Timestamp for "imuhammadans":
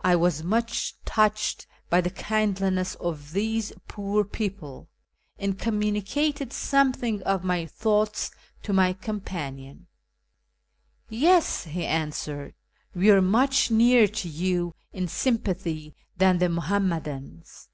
16.46-17.68